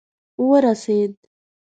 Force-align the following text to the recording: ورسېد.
ورسېد. 0.49 1.13